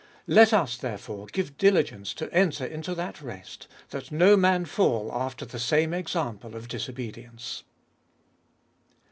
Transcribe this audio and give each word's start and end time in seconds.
Let 0.25 0.51
us, 0.51 0.77
therefore, 0.77 1.27
give 1.27 1.59
diligence 1.59 2.15
to 2.15 2.33
enter 2.33 2.65
into 2.65 2.95
that 2.95 3.21
rest, 3.21 3.67
that 3.91 4.11
no 4.11 4.35
man 4.35 4.65
fall 4.65 5.11
after 5.13 5.45
the 5.45 5.59
same 5.59 5.93
example 5.93 6.55
of 6.55 6.67
disobedience. 6.67 7.61